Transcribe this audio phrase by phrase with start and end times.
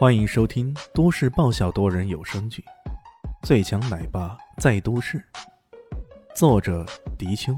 [0.00, 2.64] 欢迎收听都市爆笑多人有声剧
[3.46, 5.18] 《最强奶爸在都市》，
[6.34, 6.86] 作者：
[7.18, 7.52] 迪秋，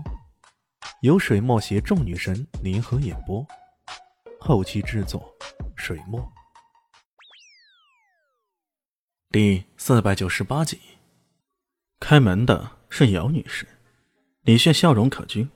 [1.02, 3.46] 由水墨携众女神联合演播，
[4.40, 5.32] 后期制作：
[5.76, 6.20] 水墨。
[9.30, 10.80] 第四百九十八集，
[12.00, 13.68] 开门的是姚女士，
[14.40, 15.48] 李炫笑容可掬：“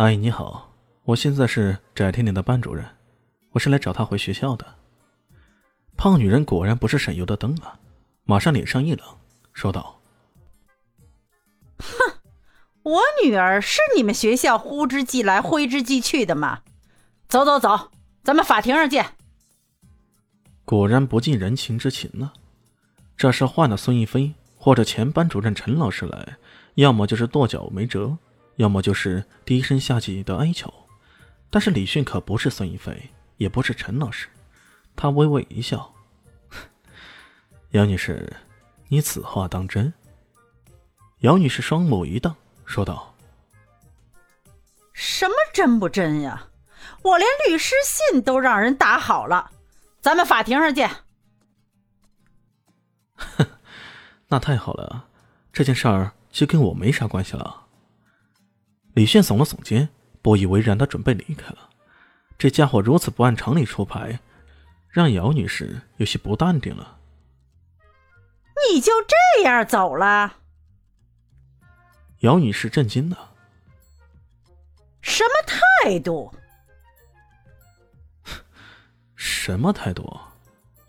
[0.00, 2.82] 阿 姨你好，我现在是翟天林的班主任。”
[3.52, 4.66] 我是来找他回学校的。
[5.96, 7.78] 胖女人果然不是省油的灯啊，
[8.24, 9.06] 马上脸上一冷，
[9.52, 10.00] 说道
[11.78, 12.20] ：“哼，
[12.82, 16.60] 我女儿是你们学校呼之即来挥之即去的吗？
[17.28, 17.90] 走走走，
[18.24, 19.14] 咱们法庭上见。”
[20.64, 22.32] 果然不近人情之情呢。
[23.14, 26.36] 这是换了孙一飞或者前班主任陈老师来，
[26.74, 28.16] 要么就是跺脚没辙，
[28.56, 30.72] 要么就是低声下气的哀求。
[31.50, 33.10] 但是李迅可不是孙一飞。
[33.36, 34.28] 也不是陈老师，
[34.94, 35.94] 他微微一笑
[37.70, 38.32] ：“杨女士，
[38.88, 39.92] 你此话当真？”
[41.20, 43.14] 杨女士双目一瞪，说道
[44.92, 46.48] ：“什么真不真呀？
[47.02, 49.50] 我连律师信都让人打好了，
[50.00, 50.90] 咱们法庭上见。
[54.28, 55.08] ”“那太好了，
[55.52, 57.66] 这件事儿就跟我没啥关系了。”
[58.94, 59.88] 李炫耸了耸肩，
[60.20, 61.70] 不以为然的准备离开了。
[62.42, 64.18] 这家伙如此不按常理出牌，
[64.88, 66.98] 让姚女士有些不淡定了。
[68.68, 70.38] 你就这样走了？
[72.22, 73.30] 姚女士震惊了。
[75.02, 76.34] 什么态度？
[79.14, 80.18] 什么态度？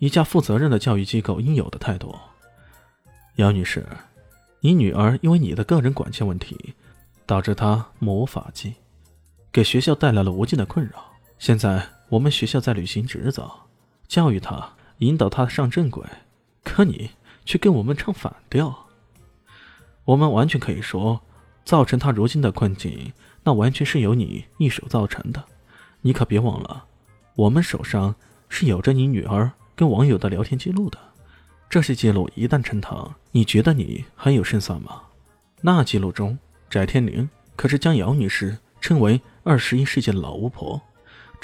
[0.00, 2.18] 一家负责任的教育机构应有的态度。
[3.36, 3.86] 姚女士，
[4.58, 6.74] 你女儿因为你的个人管教问题，
[7.24, 8.74] 导致她目无法纪，
[9.52, 11.13] 给学校带来了无尽的困扰。
[11.44, 13.50] 现在我们学校在履行职责，
[14.08, 16.02] 教育他，引导他上正轨，
[16.62, 17.10] 可你
[17.44, 18.86] 却跟我们唱反调。
[20.06, 21.20] 我们完全可以说，
[21.62, 23.12] 造成他如今的困境，
[23.42, 25.44] 那完全是由你一手造成的。
[26.00, 26.86] 你可别忘了，
[27.34, 28.14] 我们手上
[28.48, 30.98] 是有着你女儿跟网友的聊天记录的。
[31.68, 35.02] 这些记录一旦呈堂，你觉得你还有胜算吗？
[35.60, 36.38] 那记录中，
[36.70, 40.80] 翟天临可是将姚女士称为二十一世纪的老巫婆。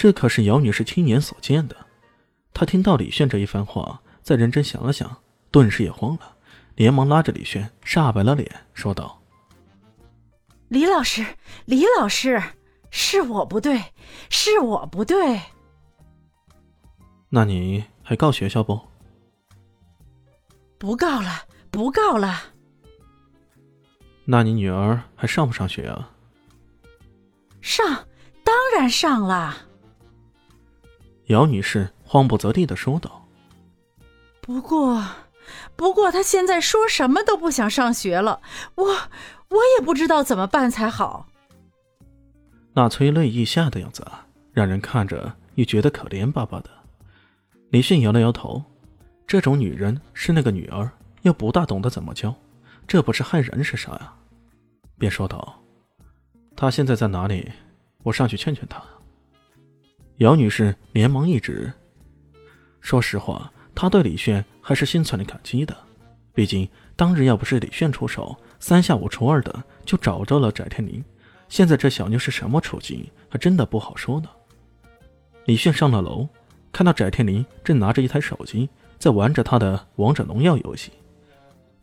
[0.01, 1.77] 这可是姚女士亲眼所见的。
[2.55, 5.15] 她听到李炫这一番话，再认真想了想，
[5.51, 6.37] 顿时也慌了，
[6.75, 9.21] 连忙拉着李炫，煞白了脸，说道
[10.69, 11.23] ：“李老师，
[11.67, 12.43] 李老师，
[12.91, 13.79] 是我不对，
[14.31, 15.39] 是我不对。
[17.29, 18.81] 那你还告学校不？
[20.79, 22.41] 不告了，不告了。
[24.25, 26.11] 那你女儿还上不上学啊？
[27.61, 28.07] 上，
[28.43, 29.55] 当然上了。”
[31.31, 33.25] 姚女士慌不择地的说道
[34.43, 35.01] ：“不过，
[35.77, 38.41] 不过，她现在说什么都不想上学了，
[38.75, 41.29] 我，我也不知道怎么办才好。”
[42.75, 46.71] 那催泪欲下的样子啊，让人看着也觉得可怜巴巴的。
[47.71, 48.65] 李迅摇了摇头，
[49.25, 50.91] 这种女人是那个女儿，
[51.23, 52.35] 又不大懂得怎么教，
[52.89, 54.13] 这不是害人是啥呀？
[54.99, 55.63] 便说道
[56.57, 57.53] ：“她现在在哪里？
[58.03, 58.83] 我上去劝劝她。”
[60.21, 61.73] 姚女士连忙一指
[62.83, 65.75] ：“说实话，她对李炫还是心存了感激的。
[66.35, 71.03] 毕竟当日要不是李炫出手，三下五除二的就找着了翟天临。
[71.49, 74.29] 现在这小妞是什么处境，还真的不好说呢。”
[75.47, 76.29] 李炫上了楼，
[76.71, 80.93] 看到翟天临正拿着一台手机在玩着他的王者荣耀游戏，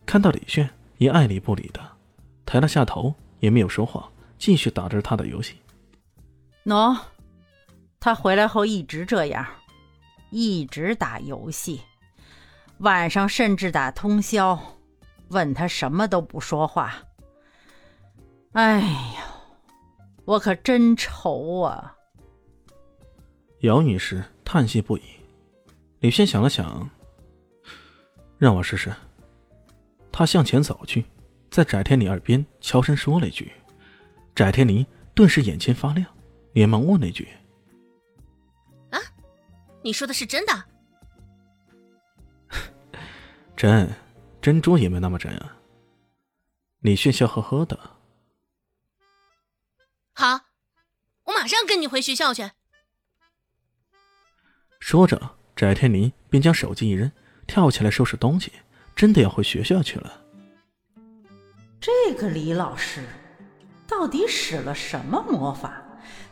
[0.06, 1.80] 看到李炫也爱理不理的，
[2.46, 5.56] 抬了下头，也没有说话，继续打着他的游戏。
[6.66, 6.96] 喏。
[8.00, 9.46] 他回来后一直这样，
[10.30, 11.80] 一直打游戏，
[12.78, 14.58] 晚上甚至打通宵。
[15.28, 16.94] 问他什么都不说话。
[18.52, 19.26] 哎呀，
[20.24, 21.94] 我可真愁啊！
[23.60, 25.02] 姚女士叹息不已。
[26.00, 26.88] 李轩想了想，
[28.38, 28.90] 让我试试。
[30.10, 31.04] 他向前走去，
[31.50, 33.52] 在翟天临耳边悄声说了一句。
[34.34, 36.06] 翟天临顿时眼前发亮，
[36.52, 37.28] 连忙问了一句。
[39.82, 40.64] 你说的是真的？
[43.56, 43.92] 真，
[44.40, 45.56] 珍珠也没那么真啊。
[46.80, 47.78] 李迅笑呵呵的。
[50.14, 50.40] 好，
[51.24, 52.50] 我马上跟你回学校去。
[54.80, 57.10] 说着，翟天临便将手机一扔，
[57.46, 58.52] 跳起来收拾东西，
[58.94, 60.24] 真的要回学校去了。
[61.80, 63.04] 这个李老师，
[63.86, 65.77] 到底使了什么魔法？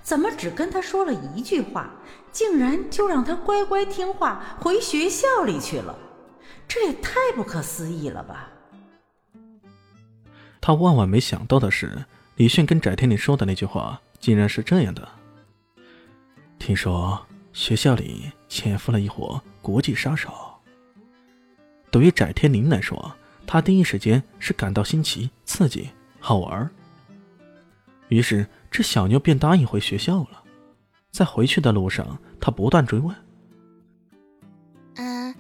[0.06, 1.90] 怎么只跟他说了一句话，
[2.30, 5.98] 竟然就让他乖乖听话回学校里去了？
[6.68, 8.48] 这也太不可思议了吧！
[10.60, 12.04] 他万万没想到的是，
[12.36, 15.08] 李炫跟翟天临说的那句话，竟然是这样的：
[16.56, 17.20] 听说
[17.52, 20.32] 学校里潜伏了一伙国际杀手。
[21.90, 23.12] 对于翟天临来说，
[23.44, 26.70] 他第一时间是感到新奇、刺激、好玩
[28.06, 28.46] 于是。
[28.76, 30.44] 这小妞便答应回学校了，
[31.10, 33.16] 在回去的路上，他不断追问
[34.96, 35.34] ：“嗯，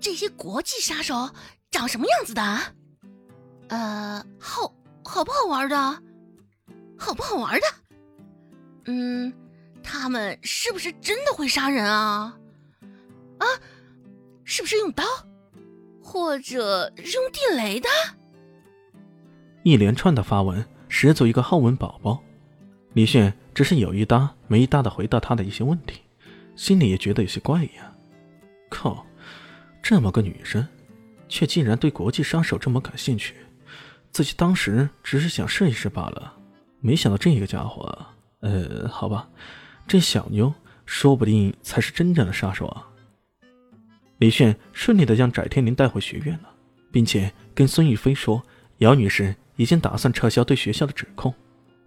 [0.00, 1.30] 这些国际杀手
[1.70, 2.42] 长什么样子的？
[3.68, 4.74] 呃，好
[5.04, 5.76] 好不好玩的？
[6.98, 7.66] 好不好玩的？
[8.86, 9.32] 嗯，
[9.80, 12.36] 他们是不是真的会杀人啊？
[13.38, 13.46] 啊，
[14.42, 15.04] 是不是用刀，
[16.02, 17.88] 或者是用地雷的？”
[19.62, 22.20] 一连串的发文，十足一个好文宝宝。
[22.94, 26.00] 李炫只是有一搭没一搭的回答他的一些问题，
[26.54, 27.92] 心里也觉得有些怪异啊。
[28.70, 29.04] 靠，
[29.82, 30.66] 这么个女生，
[31.28, 33.34] 却竟然对国际杀手这么感兴趣。
[34.12, 36.34] 自己当时只是想试一试罢了，
[36.80, 38.06] 没想到这个家伙……
[38.40, 39.28] 呃，好吧，
[39.88, 40.54] 这小妞
[40.86, 42.86] 说不定才是真正的杀手啊。
[44.18, 46.48] 李炫顺利的将翟天临带回学院了，
[46.92, 48.40] 并且跟孙玉飞说，
[48.78, 51.34] 姚女士已经打算撤销对学校的指控。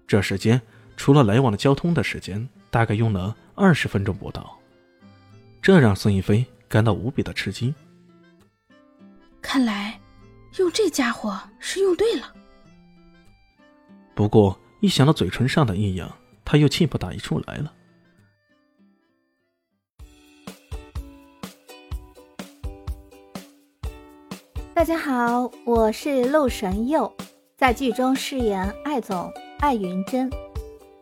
[0.06, 0.62] 这时间。
[0.97, 4.57] 除了来往的交通的时间，大概用了二十分钟不到，
[5.61, 7.73] 这让孙逸飞感到无比的吃惊。
[9.41, 9.97] 看来，
[10.57, 12.33] 用这家伙是用对了。
[14.13, 16.11] 不过一想到嘴唇上的异样，
[16.44, 17.73] 他又气不打一处来了。
[24.73, 27.15] 大家好，我是陆神佑，
[27.55, 30.29] 在剧中饰演艾总艾云珍。